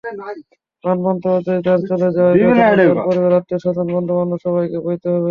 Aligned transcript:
প্রাণবন্ত 0.83 1.23
অজয় 1.37 1.61
দার 1.65 1.79
চলে 1.89 2.07
যাওয়ার 2.15 2.35
বেদনা 2.35 2.63
তাঁর 2.83 3.05
পরিবার, 3.07 3.31
আত্মীয়স্বজন, 3.39 3.87
বন্ধুবান্ধব—সবাইকে 3.95 4.77
বইতে 4.85 5.07
হবে। 5.09 5.29